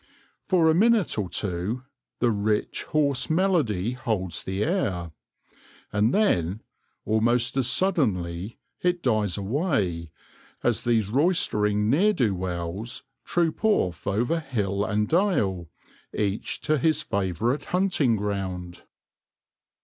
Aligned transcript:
For 0.47 0.67
a 0.67 0.73
minute 0.73 1.19
or 1.19 1.29
two 1.29 1.83
the 2.17 2.31
rich 2.31 2.85
hoarse 2.85 3.29
melody 3.29 3.91
holds 3.91 4.41
the 4.41 4.63
air; 4.63 5.11
and 5.93 6.11
then, 6.11 6.63
almost 7.05 7.55
as 7.55 7.67
suddenly, 7.67 8.57
it 8.81 9.03
dies 9.03 9.37
away, 9.37 10.09
as 10.63 10.81
these 10.85 11.07
roystering 11.07 11.87
ne'er 11.91 12.13
do 12.13 12.33
wells 12.33 13.03
troop 13.25 13.63
off 13.63 14.07
over 14.07 14.39
hill 14.39 14.83
and 14.83 15.07
dale, 15.07 15.69
each 16.17 16.61
to 16.61 16.79
his 16.79 17.03
favourite 17.03 17.65
hunting 17.65 18.15
ground. 18.15 18.81